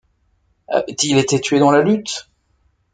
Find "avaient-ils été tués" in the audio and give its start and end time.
0.67-1.59